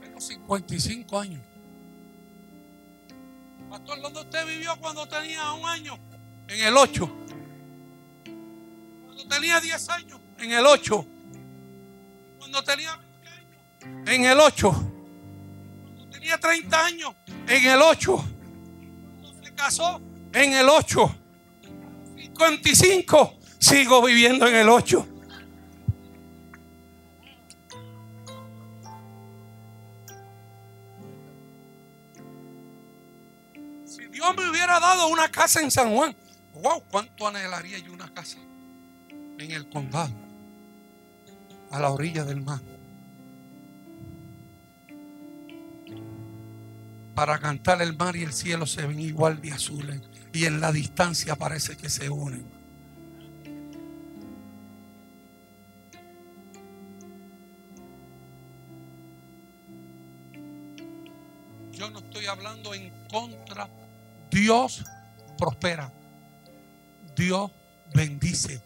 [0.00, 1.57] tengo 55 años.
[3.68, 5.98] Pastor, ¿dónde usted vivió cuando tenía un año?
[6.48, 7.10] En el 8.
[9.04, 11.06] Cuando tenía 10 años, en el 8.
[12.38, 14.70] Cuando tenía 20 años, en el 8.
[14.70, 17.14] Cuando tenía 30 años,
[17.46, 18.24] en el 8.
[19.20, 20.00] Cuando se casó,
[20.32, 21.14] en el 8.
[22.16, 25.06] 55, sigo viviendo en el 8.
[34.28, 36.14] Dios me hubiera dado una casa en San Juan,
[36.54, 38.38] wow, ¿cuánto anhelaría yo una casa
[39.38, 40.12] en el condado,
[41.70, 42.60] a la orilla del mar?
[47.14, 50.00] para cantar el mar y el cielo se ven igual de azules
[50.32, 52.46] y en la distancia parece que se unen.
[61.72, 63.68] Yo no estoy hablando en contra.
[64.38, 64.84] Dios
[65.36, 65.92] prospera.
[67.16, 67.50] Dios
[67.92, 68.62] bendice.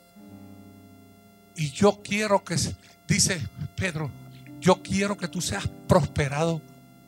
[1.56, 2.56] Y yo quiero que,
[3.08, 3.40] dice
[3.74, 4.10] Pedro,
[4.60, 6.60] yo quiero que tú seas prosperado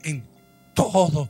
[0.02, 0.26] en
[0.72, 1.28] todo.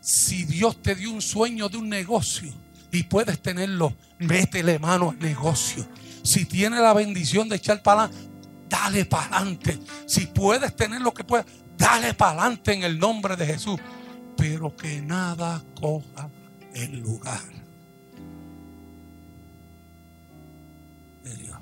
[0.00, 2.52] Si Dios te dio un sueño de un negocio
[2.90, 5.86] y puedes tenerlo, métele mano al negocio.
[6.24, 8.30] Si tiene la bendición de echar para adelante,
[8.68, 9.78] dale para adelante.
[10.06, 13.78] Si puedes tener lo que puedas, dale para adelante en el nombre de Jesús.
[14.36, 16.30] Pero que nada coja
[16.78, 17.42] el lugar
[21.24, 21.58] de Dios.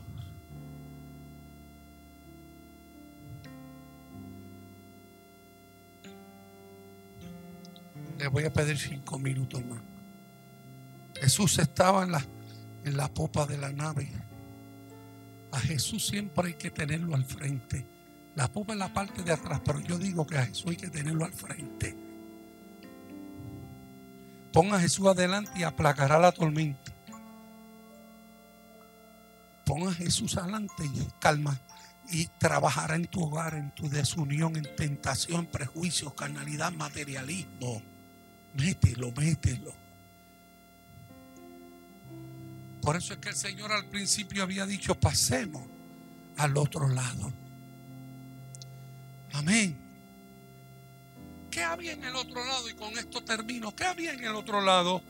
[8.19, 9.81] Le voy a pedir cinco minutos más.
[11.15, 12.25] Jesús estaba en la,
[12.85, 14.11] en la popa de la nave.
[15.53, 17.87] A Jesús siempre hay que tenerlo al frente.
[18.35, 20.91] La popa es la parte de atrás, pero yo digo que a Jesús hay que
[20.91, 22.06] tenerlo al frente.
[24.57, 26.91] Ponga a Jesús adelante y aplacará la tormenta.
[29.67, 31.61] Ponga a Jesús adelante y calma.
[32.09, 37.83] Y trabajará en tu hogar, en tu desunión, en tentación, prejuicios, carnalidad, materialismo.
[38.55, 39.75] Mételo, mételo.
[42.81, 45.65] Por eso es que el Señor al principio había dicho, pasemos
[46.39, 47.31] al otro lado.
[49.35, 49.86] Amén.
[51.57, 52.69] ¿Qué había en el otro lado?
[52.69, 53.75] Y con esto termino.
[53.75, 55.03] ¿Qué había en el otro lado?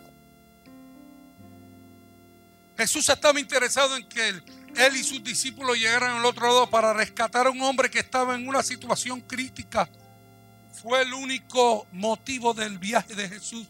[2.77, 4.45] Jesús estaba interesado en que él,
[4.77, 8.37] él y sus discípulos llegaran al otro lado para rescatar a un hombre que estaba
[8.37, 9.89] en una situación crítica
[10.81, 13.67] fue el único motivo del viaje de Jesús.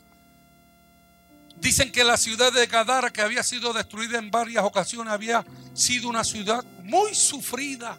[1.56, 6.10] Dicen que la ciudad de Gadara, que había sido destruida en varias ocasiones, había sido
[6.10, 7.98] una ciudad muy sufrida.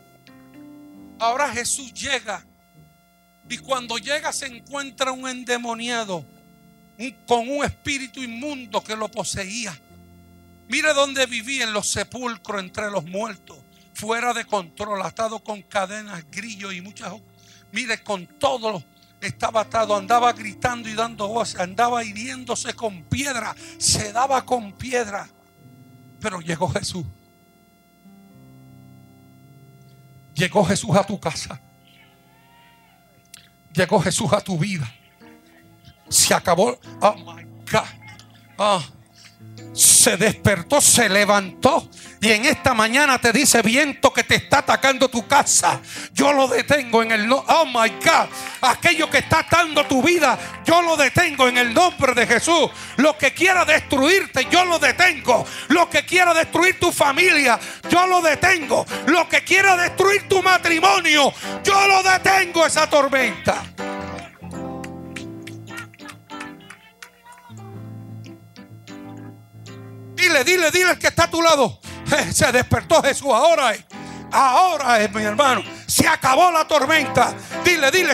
[1.18, 2.46] Ahora Jesús llega
[3.50, 6.26] y cuando llega se encuentra un endemoniado
[7.26, 9.78] con un espíritu inmundo que lo poseía.
[10.68, 13.58] Mire dónde vivía en los sepulcros entre los muertos,
[13.94, 17.14] fuera de control, atado con cadenas, grillos y muchas.
[17.72, 18.84] Mire, con todos los
[19.22, 25.30] estaba atado, andaba gritando y dando voces, andaba hiriéndose con piedra, se daba con piedra.
[26.20, 27.06] Pero llegó Jesús.
[30.34, 31.62] Llegó Jesús a tu casa.
[33.78, 34.92] Llegó Jesús a tu vida.
[36.10, 36.80] Se acabó.
[37.00, 37.84] Oh my God.
[38.58, 38.84] Oh
[39.78, 41.88] se despertó, se levantó
[42.20, 45.80] y en esta mañana te dice viento que te está atacando tu casa.
[46.14, 47.32] Yo lo detengo en el.
[47.32, 48.28] Oh my God.
[48.62, 52.72] Aquello que está atando tu vida, yo lo detengo en el nombre de Jesús.
[52.98, 55.46] Lo que quiera destruirte, yo lo detengo.
[56.08, 58.86] Quiera destruir tu familia, yo lo detengo.
[59.08, 63.64] Lo que quiera destruir tu matrimonio, yo lo detengo esa tormenta.
[70.16, 71.80] Dile, dile, dile que está a tu lado.
[72.34, 73.28] Se despertó Jesús.
[73.34, 73.76] Ahora.
[74.32, 75.62] Ahora es, mi hermano.
[75.88, 77.34] Se acabó la tormenta.
[77.64, 78.14] Dile, dile.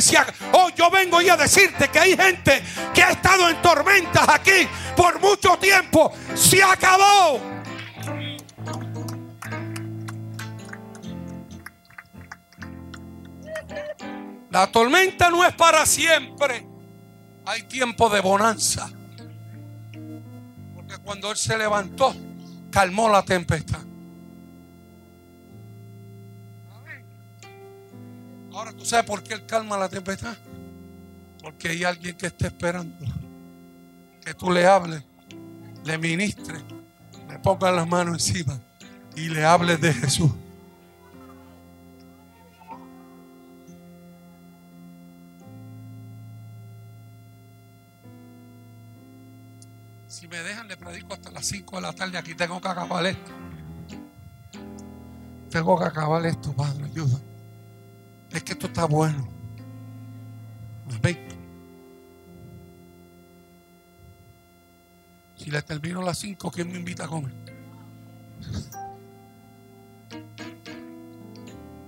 [0.51, 4.67] Oh, yo vengo y a decirte que hay gente que ha estado en tormentas aquí
[4.95, 6.11] por mucho tiempo.
[6.35, 7.52] Se acabó.
[14.53, 16.65] La tormenta no es para siempre.
[17.45, 18.89] Hay tiempo de bonanza
[21.03, 22.15] cuando él se levantó,
[22.71, 23.79] calmó la tempestad.
[28.53, 30.35] Ahora tú sabes por qué él calma la tempestad.
[31.41, 33.05] Porque hay alguien que está esperando
[34.23, 35.03] que tú le hables,
[35.83, 36.63] le ministres,
[37.27, 38.57] le pongas las manos encima
[39.17, 40.31] y le hables de Jesús.
[50.33, 52.17] Me dejan, le predico hasta las 5 de la tarde.
[52.17, 53.31] Aquí tengo que acabar esto.
[55.51, 57.19] Tengo que acabar esto, Padre, ayuda.
[58.31, 59.29] Es que esto está bueno.
[60.89, 61.19] Amén.
[65.35, 67.33] Si le termino a las 5, ¿quién me invita a comer?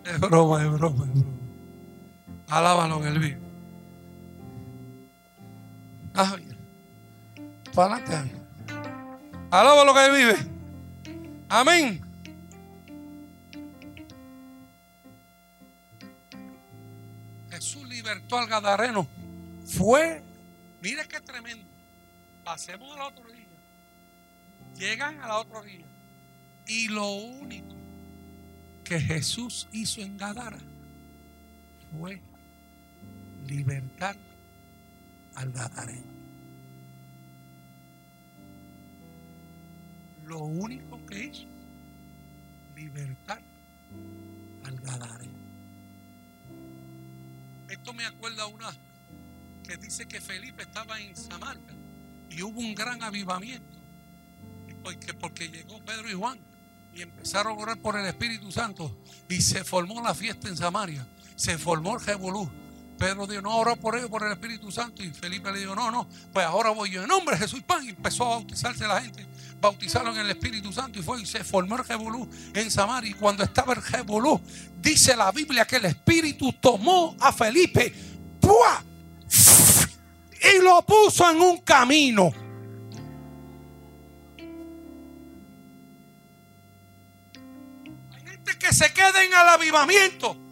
[0.06, 1.32] Es broma, es broma, es broma.
[2.48, 3.42] Alábalo en el vivo.
[6.14, 6.45] Ay,
[7.76, 8.36] para adelante.
[9.52, 10.36] Alaba lo que vive.
[11.50, 12.02] Amén.
[17.52, 19.08] Jesús libertó al Gadareno.
[19.66, 20.24] Fue
[20.86, 21.66] Mire qué tremendo.
[22.44, 23.44] Pasemos al otro día.
[24.78, 25.88] Llegan a la otra orilla.
[26.68, 27.76] Y lo único
[28.84, 30.60] que Jesús hizo en Gadara
[31.92, 32.22] fue
[33.48, 34.16] libertar
[35.34, 36.15] al Gadareno.
[40.26, 41.46] Lo único que hizo,
[42.76, 43.42] libertar
[44.64, 45.40] al Gadareno.
[47.70, 48.74] Esto me acuerda una
[49.64, 51.74] que dice que Felipe estaba en Samaria
[52.30, 53.76] y hubo un gran avivamiento.
[54.84, 56.40] Porque, porque llegó Pedro y Juan
[56.94, 58.96] y empezaron a orar por el Espíritu Santo
[59.28, 61.06] y se formó la fiesta en Samaria.
[61.36, 62.50] Se formó el Jebolú.
[62.98, 65.04] Pedro dijo, no, ora por ellos, por el Espíritu Santo.
[65.04, 67.84] Y Felipe le dijo, no, no, pues ahora voy yo en nombre de Jesús Pan.
[67.86, 69.26] Y empezó a bautizarse la gente.
[69.60, 73.12] Bautizaron en el Espíritu Santo y fue y se formó el Jebolú en Samaria.
[73.12, 74.40] Y cuando estaba el Jebolú,
[74.82, 77.94] dice la Biblia que el Espíritu tomó a Felipe
[80.42, 82.32] y lo puso en un camino.
[88.14, 90.45] Hay gente que se queda en el avivamiento.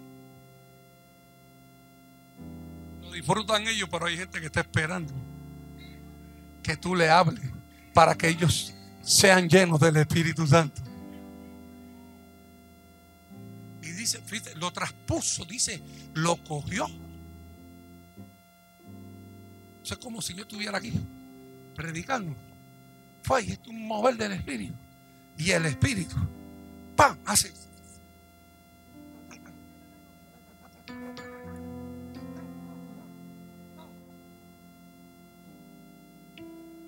[3.14, 5.14] Disfrutan ellos, pero hay gente que está esperando
[6.62, 7.44] que tú le hables
[7.94, 10.82] para que ellos sean llenos del Espíritu Santo.
[13.82, 14.22] Y dice,
[14.56, 15.82] lo traspuso, dice,
[16.14, 16.88] lo cogió
[19.84, 20.94] eso es como si yo estuviera aquí
[21.76, 22.34] predicando.
[23.22, 24.74] Fue es un mover del Espíritu.
[25.38, 26.16] Y el Espíritu,
[26.96, 27.18] ¡pam!
[27.26, 27.52] hace.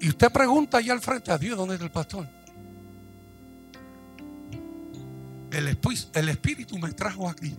[0.06, 2.28] Y usted pregunta allá al frente a Dios, ¿dónde está el pastor?
[5.49, 5.80] El,
[6.14, 7.58] el Espíritu me trajo aquí.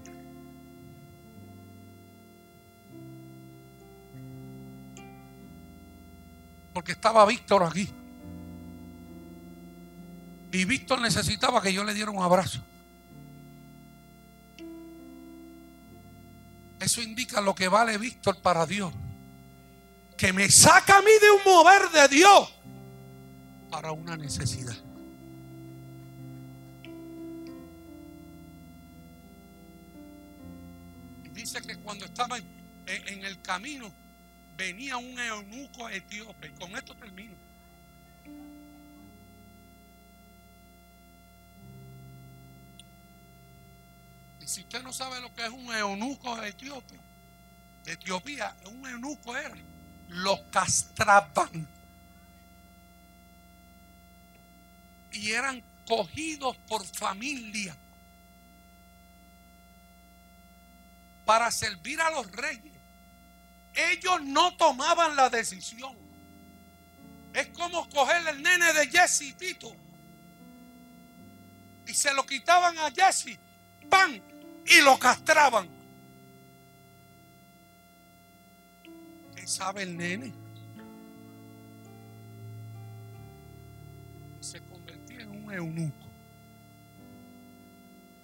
[6.73, 7.89] porque estaba Víctor aquí.
[10.53, 12.61] Y Víctor necesitaba que yo le diera un abrazo.
[16.79, 18.93] Eso indica lo que vale Víctor para Dios.
[20.17, 22.53] Que me saca a mí de un mover de Dios
[23.71, 24.77] para una necesidad.
[31.33, 33.93] Dice que cuando estaba en, el camino,
[34.57, 36.51] venía un eunuco etíope.
[36.53, 37.35] Con esto termino.
[44.41, 46.99] Y si usted no sabe lo que es un eunuco etíope,
[47.85, 49.55] de Etiopía, un eunuco era,
[50.09, 51.69] los castraban.
[55.13, 57.77] Y eran cogidos por familia
[61.25, 62.77] para servir a los reyes
[63.77, 65.95] ellos no tomaban la decisión.
[67.35, 69.75] Es como coger el nene de Jesse Tito
[71.87, 73.39] y se lo quitaban a Jesse,
[73.89, 74.21] pan,
[74.65, 75.69] y lo castraban.
[79.47, 80.33] ¿Qué sabe el nene?
[84.41, 86.09] se convertía en un eunuco.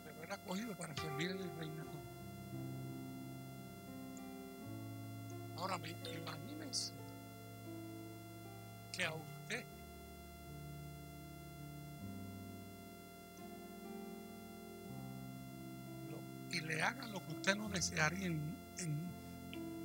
[0.04, 1.84] Pero era cogido para servir el reino.
[5.58, 6.92] Ahora imagínense
[8.90, 9.64] que a usted
[16.50, 19.11] y le hagan lo que usted no desearía en, en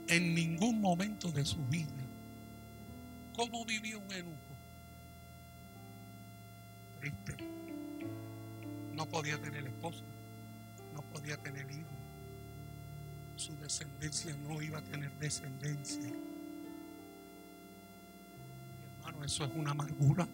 [0.07, 1.87] ningún momento de su vida.
[3.35, 4.37] ¿Cómo vivió un eunuco?
[6.99, 7.35] Triste.
[8.95, 10.03] No podía tener esposa,
[10.95, 11.97] no podía tener hijos
[13.37, 16.11] su descendencia no iba a tener descendencia.
[19.05, 20.27] hermano, eso es una amargura.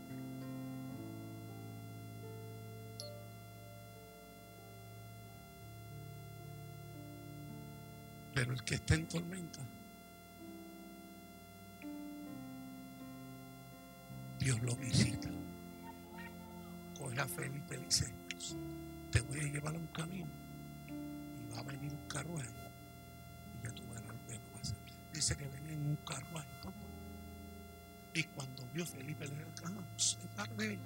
[8.44, 9.60] Pero el que está en tormenta,
[14.38, 15.30] Dios lo visita.
[17.00, 18.14] Coge a Felipe y dice,
[19.12, 20.28] te voy a llevar a un camino
[20.90, 22.50] y va a venir un carruaje
[25.14, 26.50] Dice que venía en un carruaje.
[28.14, 30.78] Y cuando vio Felipe, le dijo, ah, se tarde.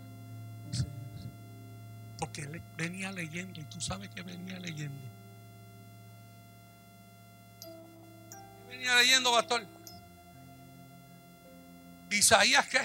[2.20, 5.17] Porque él venía leyendo y tú sabes que venía leyendo.
[8.88, 9.68] Venía leyendo, pastor.
[12.10, 12.80] Isaías, ¿qué?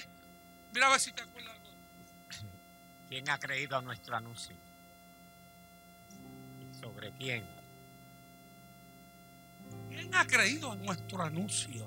[0.73, 1.57] Mira a ver si te acuerdas.
[3.09, 4.57] ¿Quién ha creído a nuestro anuncio?
[6.81, 7.47] ¿Sobre quién?
[9.91, 11.87] ¿Quién ha creído en nuestro anuncio?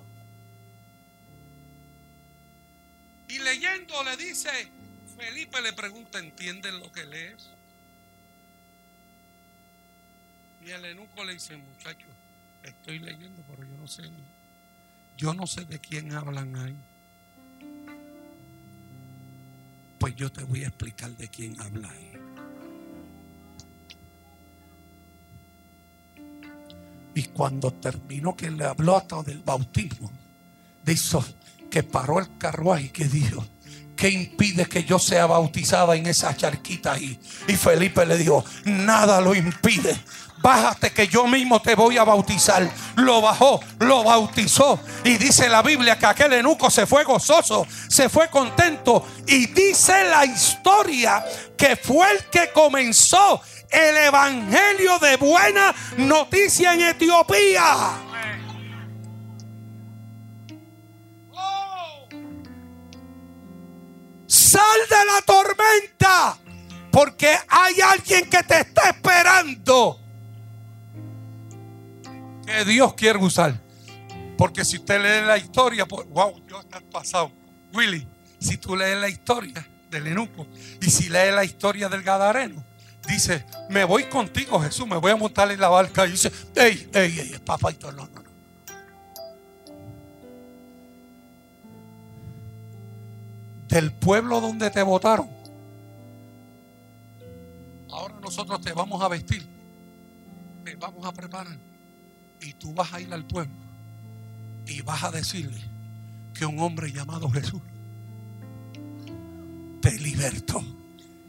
[3.27, 4.49] leyendo le dice,
[5.17, 7.49] Felipe le pregunta, ¿entiendes lo que lees?
[10.65, 12.07] Y el eunuco le dice, muchacho,
[12.69, 14.03] estoy leyendo, pero yo no sé
[15.17, 16.75] yo no sé de quién hablan ahí.
[19.97, 22.11] Pues yo te voy a explicar de quién habla ahí.
[27.15, 30.11] Y cuando terminó que le habló hasta del bautismo,
[30.83, 31.23] dijo
[31.71, 33.45] que paró el carruaje y que dijo,
[33.95, 37.17] ¿qué impide que yo sea bautizada en esa charquita ahí?
[37.47, 39.97] Y Felipe le dijo, nada lo impide.
[40.45, 42.69] Bájate que yo mismo te voy a bautizar.
[42.97, 44.79] Lo bajó, lo bautizó.
[45.03, 49.07] Y dice la Biblia que aquel enuco se fue gozoso, se fue contento.
[49.25, 51.25] Y dice la historia
[51.57, 53.41] que fue el que comenzó
[53.71, 57.97] el evangelio de buena noticia en Etiopía.
[64.27, 66.37] Sal de la tormenta.
[66.91, 70.04] Porque hay alguien que te está esperando.
[72.45, 73.59] Que Dios quiere usar.
[74.37, 77.31] Porque si usted lee la historia, pues, wow, yo está pasado.
[77.73, 78.07] Willy,
[78.39, 80.47] si tú lees la historia del enuco
[80.81, 82.63] y si lees la historia del Gadareno,
[83.07, 86.05] dice, me voy contigo Jesús, me voy a montar en la barca.
[86.05, 88.25] Y dice, ey, ey, ey, papá, no, no, no.
[93.69, 95.29] Del pueblo donde te votaron.
[97.89, 99.45] Ahora nosotros te vamos a vestir,
[100.63, 101.57] te vamos a preparar
[102.41, 103.55] y tú vas a ir al pueblo
[104.67, 105.61] y vas a decirle
[106.33, 107.61] que un hombre llamado Jesús
[109.81, 110.63] te libertó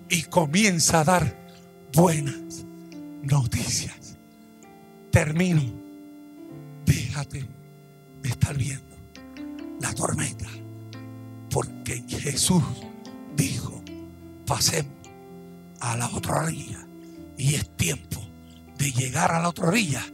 [0.09, 1.37] y comienza a dar
[1.93, 2.65] buenas
[3.23, 4.17] noticias.
[5.11, 5.63] Termino.
[6.85, 7.47] Déjate
[8.23, 8.97] de estar viendo
[9.81, 10.49] la tormenta.
[11.51, 12.63] Porque Jesús
[13.37, 13.83] dijo,
[14.47, 14.93] pasemos
[15.81, 16.87] a la otra orilla.
[17.37, 18.27] Y es tiempo
[18.79, 20.05] de llegar a la otra orilla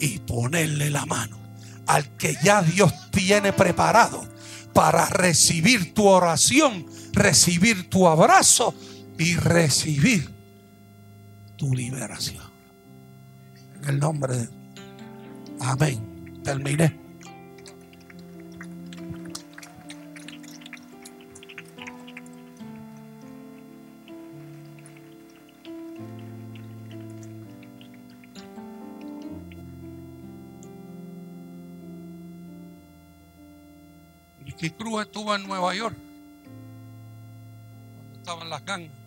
[0.00, 1.38] y ponerle la mano
[1.86, 4.26] al que ya Dios tiene preparado
[4.72, 8.74] para recibir tu oración, recibir tu abrazo
[9.18, 10.28] y recibir
[11.56, 12.44] tu liberación.
[13.82, 14.62] En el nombre de
[15.60, 16.40] Amén.
[16.42, 17.01] Terminé.
[34.60, 35.96] Y Cruz estuvo en Nueva York
[37.96, 39.02] cuando estaban las gangas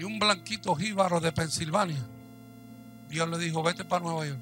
[0.00, 2.02] y un blanquito jíbaro de Pensilvania,
[3.10, 4.40] Dios le dijo, vete para Nueva York.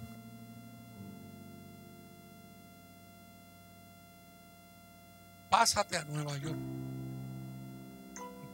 [5.51, 6.59] Pásate a Nueva York.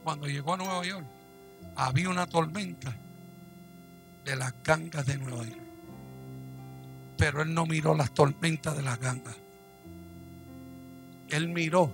[0.03, 1.05] Cuando llegó a Nueva York,
[1.75, 2.91] había una tormenta
[4.23, 5.61] de las gangas de Nueva York.
[7.19, 9.35] Pero él no miró las tormentas de las gangas.
[11.35, 11.93] Él miró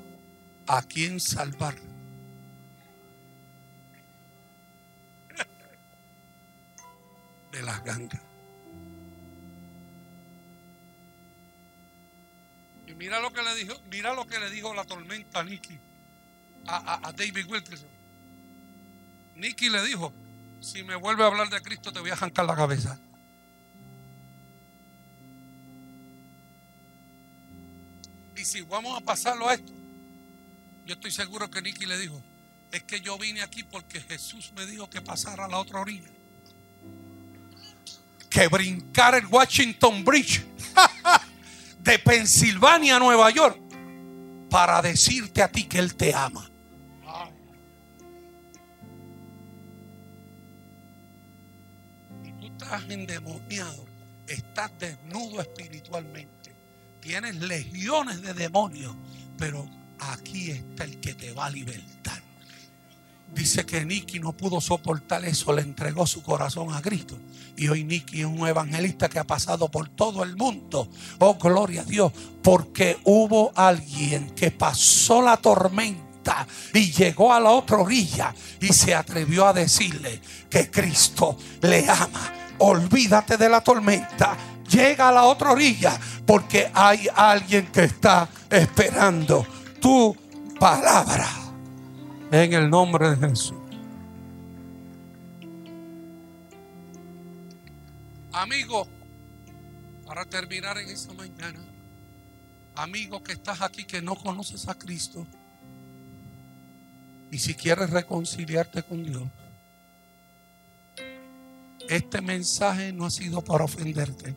[0.67, 1.75] a quién salvar.
[7.51, 8.21] de las gangas.
[12.87, 15.77] Y mira lo que le dijo, mira lo que le dijo la tormenta a Nicky,
[16.65, 17.89] a, a David Wilkerson.
[19.35, 20.13] Nicky le dijo,
[20.61, 22.97] si me vuelve a hablar de Cristo te voy a arrancar la cabeza.
[28.41, 29.71] Y si vamos a pasarlo a esto,
[30.87, 32.19] yo estoy seguro que Nicky le dijo,
[32.71, 36.09] es que yo vine aquí porque Jesús me dijo que pasara a la otra orilla
[38.31, 40.43] que brincar el Washington Bridge
[41.83, 43.59] de Pensilvania a Nueva York
[44.49, 46.49] para decirte a ti que Él te ama.
[52.23, 53.85] Y tú estás endemoniado,
[54.25, 56.50] estás desnudo espiritualmente,
[57.01, 58.95] tienes legiones de demonios,
[59.37, 59.67] pero
[59.99, 62.21] aquí está el que te va a libertar.
[63.33, 67.17] Dice que Nicky no pudo soportar eso, le entregó su corazón a Cristo.
[67.55, 70.89] Y hoy Nicky es un evangelista que ha pasado por todo el mundo.
[71.19, 72.11] Oh, gloria a Dios,
[72.43, 78.93] porque hubo alguien que pasó la tormenta y llegó a la otra orilla y se
[78.93, 82.33] atrevió a decirle que Cristo le ama.
[82.59, 84.37] Olvídate de la tormenta,
[84.71, 89.45] llega a la otra orilla porque hay alguien que está esperando
[89.81, 90.15] tu
[90.59, 91.27] palabra.
[92.31, 93.57] En el nombre de Jesús.
[98.31, 98.87] Amigo,
[100.05, 101.59] para terminar en esta mañana,
[102.75, 105.27] Amigo que estás aquí que no conoces a Cristo.
[107.29, 109.23] Y si quieres reconciliarte con Dios,
[111.89, 114.35] este mensaje no ha sido para ofenderte.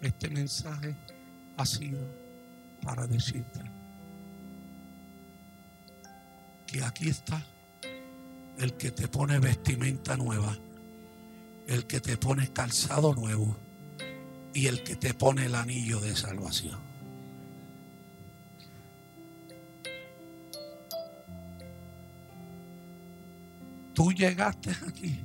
[0.00, 0.96] Este mensaje
[1.56, 2.00] ha sido
[2.82, 3.60] para decirte
[6.66, 7.44] que aquí está
[8.58, 10.56] el que te pone vestimenta nueva,
[11.66, 13.56] el que te pone calzado nuevo
[14.54, 16.78] y el que te pone el anillo de salvación.
[23.92, 25.20] Tú llegaste aquí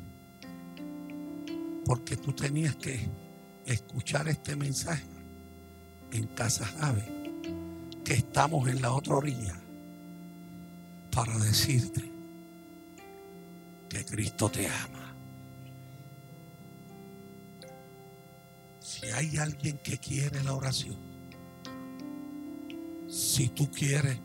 [1.86, 3.25] porque tú tenías que
[3.66, 5.06] escuchar este mensaje
[6.12, 7.04] en Casa Ave,
[8.04, 9.60] que estamos en la otra orilla,
[11.12, 12.04] para decirte
[13.90, 15.16] que Cristo te ama.
[18.82, 20.98] Si hay alguien que quiere la oración,
[23.10, 24.18] si tú quieres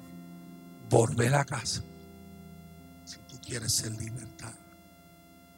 [0.88, 1.82] volver a casa,
[3.04, 4.52] si tú quieres ser libertad,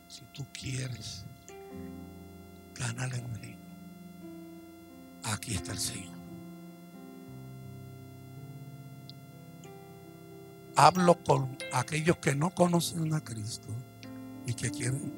[0.08, 1.24] si tú quieres
[2.74, 3.61] ganar el reino,
[5.24, 6.12] aquí está el Señor.
[10.76, 13.68] Hablo con aquellos que no conocen a Cristo
[14.46, 15.12] y que quieren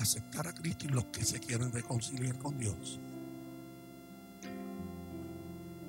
[0.00, 2.98] aceptar a Cristo y los que se quieren reconciliar con Dios.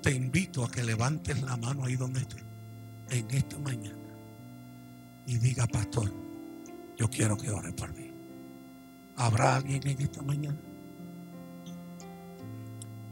[0.01, 2.43] Te invito a que levantes la mano ahí donde estés,
[3.09, 3.97] en esta mañana,
[5.25, 6.11] y diga, pastor,
[6.97, 8.11] yo quiero que ore por mí.
[9.17, 10.57] ¿Habrá alguien en esta mañana?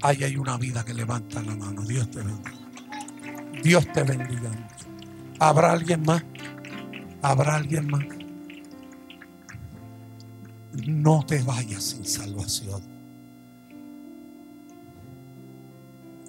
[0.02, 1.82] Ahí hay una vida que levanta la mano.
[1.82, 2.52] Dios te bendiga.
[3.64, 4.52] Dios te bendiga.
[5.39, 6.24] ¿Habrá alguien más?
[7.22, 8.06] ¿Habrá alguien más?
[10.88, 12.82] No te vayas sin salvación.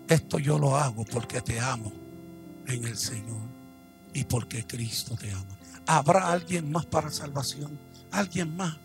[0.08, 1.92] Esto yo lo hago porque te amo
[2.66, 3.48] en el Señor
[4.12, 5.56] y porque Cristo te ama.
[5.86, 7.78] ¿Habrá alguien más para salvación?
[8.10, 8.76] ¿Alguien más?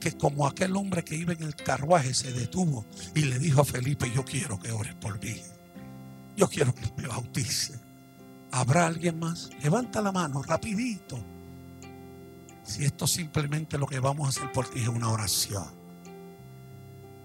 [0.00, 3.64] Que como aquel hombre que iba en el carruaje se detuvo y le dijo a
[3.64, 5.36] Felipe, yo quiero que ores por mí.
[6.36, 7.78] Yo quiero que me bautice.
[8.50, 9.50] ¿Habrá alguien más?
[9.62, 11.22] Levanta la mano rapidito.
[12.62, 15.66] Si esto simplemente lo que vamos a hacer por ti es una oración.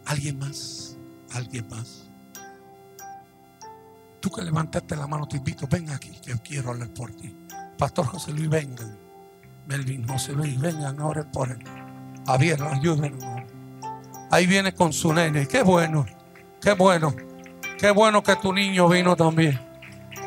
[0.06, 0.98] ¿Alguien más?
[1.34, 2.04] ¿Alguien más?
[4.20, 7.36] Tú que levantaste la mano, te invito, ven aquí, que quiero hablar por ti.
[7.78, 8.98] Pastor José Luis, vengan.
[9.68, 11.85] Melvin José Luis, vengan orar por él.
[12.26, 13.24] Javier, ayúdenos.
[14.32, 15.48] Ahí viene con su nene.
[15.48, 16.06] Qué bueno,
[16.62, 17.14] qué bueno.
[17.78, 19.60] Qué bueno que tu niño vino también.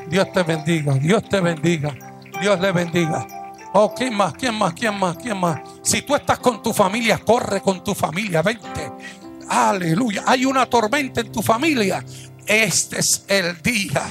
[0.08, 1.94] Dios te bendiga, Dios te bendiga,
[2.40, 3.26] Dios le bendiga.
[3.72, 4.34] Oh, ¿quién más?
[4.34, 4.72] ¿Quién más?
[4.74, 5.16] ¿Quién más?
[5.16, 5.60] ¿Quién más?
[5.82, 8.92] Si tú estás con tu familia, corre con tu familia, vente.
[9.48, 10.24] Aleluya.
[10.26, 12.04] Hay una tormenta en tu familia.
[12.46, 14.04] Este es el día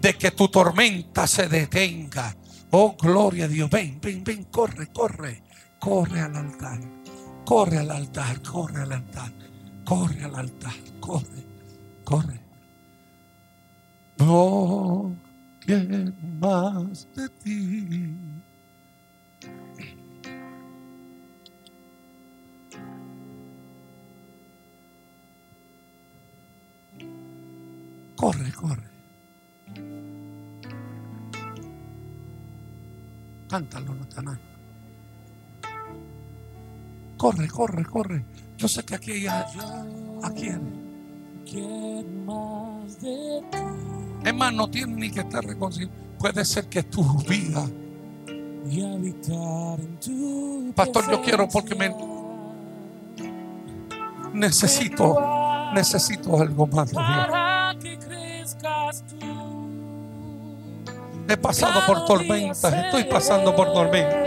[0.00, 2.34] de que tu tormenta se detenga.
[2.70, 3.68] Oh, gloria a Dios.
[3.70, 5.42] Ven, ven, ven, corre, corre.
[5.78, 6.95] Corre al altar.
[7.46, 9.30] Corre al altar, corre al altar.
[9.84, 11.44] Corre al altar, corre,
[12.04, 12.40] corre.
[14.18, 15.16] No
[16.40, 18.16] más de ti.
[28.16, 28.90] Corre, corre.
[33.48, 34.55] Cántalo, Natanael.
[37.16, 38.24] Corre, corre, corre.
[38.56, 39.46] Yo sé que aquí hay a,
[40.22, 40.86] a quién.
[42.26, 43.42] Más de.
[44.24, 45.94] Es más, no tiene ni que estar reconciliado.
[46.18, 47.64] Puede ser que tu vida,
[50.74, 51.94] Pastor, yo quiero porque me
[54.32, 55.16] necesito,
[55.72, 57.28] necesito algo más de Dios.
[61.28, 64.25] He pasado por tormentas, estoy pasando por tormentas,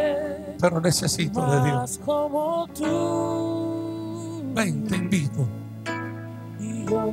[0.60, 1.76] pero necesito de Dios.
[1.76, 4.44] Más como tú.
[4.54, 5.48] Ven, te invito.
[6.60, 7.12] Y yo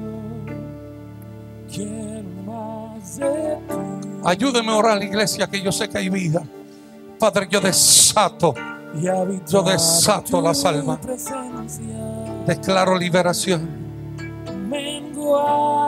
[1.72, 4.08] quiero más de ti.
[4.24, 6.42] Ayúdeme a orar, iglesia, que yo sé que hay vida.
[7.18, 8.54] Padre, yo desato,
[9.48, 10.98] Yo desato las almas.
[12.46, 13.68] declaro liberación.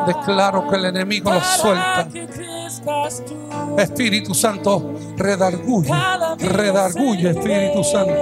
[0.07, 2.09] Declaro que el enemigo lo para suelta.
[3.79, 5.93] Espíritu Santo, redarguye,
[6.39, 8.13] redarguye, Espíritu Santo.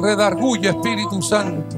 [0.00, 1.76] Redarguye, Espíritu Santo.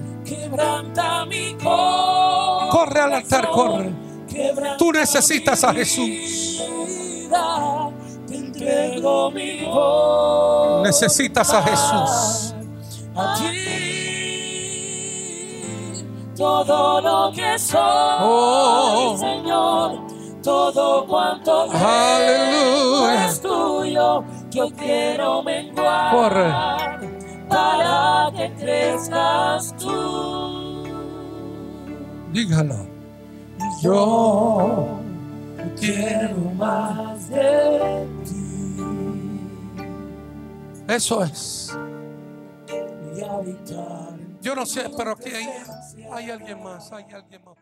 [2.71, 3.93] Corre al altar, corre.
[4.79, 6.61] Tú necesitas a Jesús.
[10.83, 12.55] Necesitas a Jesús.
[16.37, 17.79] Todo lo que soy,
[18.21, 19.17] Oh.
[19.19, 20.01] Señor,
[20.43, 23.27] todo cuanto Aleluya.
[23.27, 26.53] es tuyo, yo quiero menguar Corre.
[27.49, 30.83] para que crezcas tú.
[32.33, 32.95] Dígalo.
[33.81, 34.99] Yo
[35.79, 38.77] quiero más de ti
[40.89, 41.77] Eso es.
[44.43, 45.49] Yo no sé, pero aquí hay,
[46.13, 47.57] hay alguien más, hay alguien más.